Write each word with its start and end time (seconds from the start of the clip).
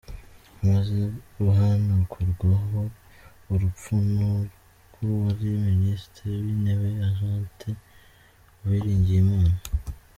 Amaze 0.59 0.97
guhanagurwaho 1.37 2.81
urupfu 3.53 3.93
rw’uwari 4.91 5.47
Ministre 5.71 6.25
w’Intebe 6.43 6.87
Agathe 7.07 7.69
Uwiringiyimana. 8.61 9.57